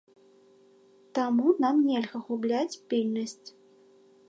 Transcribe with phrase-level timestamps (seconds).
[1.17, 3.49] Таму нам нельга губляць пільнасць.